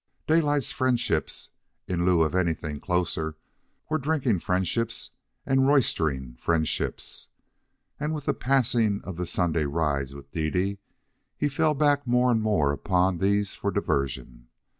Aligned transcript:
Daylight's 0.25 0.71
friendships, 0.71 1.49
in 1.87 2.05
lieu 2.05 2.23
of 2.23 2.33
anything 2.33 2.79
closer, 2.79 3.35
were 3.87 3.99
drinking 3.99 4.39
friendships 4.39 5.11
and 5.45 5.67
roistering 5.67 6.37
friendships. 6.37 7.27
And 7.99 8.11
with 8.11 8.25
the 8.25 8.33
passing 8.33 9.01
of 9.03 9.17
the 9.17 9.27
Sunday 9.27 9.65
rides 9.65 10.15
with 10.15 10.31
Dede, 10.31 10.79
he 11.37 11.47
fell 11.49 11.75
back 11.75 12.07
more 12.07 12.31
and 12.31 12.41
more 12.41 12.71
upon 12.71 13.19
these 13.19 13.53
for 13.53 13.69
diversion. 13.69 14.47